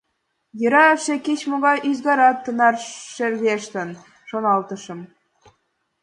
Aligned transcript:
«Йӧра 0.59 0.83
эше 0.95 1.15
кеч-могай 1.25 1.77
ӱзгарат 1.89 2.37
тынар 2.43 2.75
шергештын,— 3.13 3.89
шоналтышым. 4.29 4.99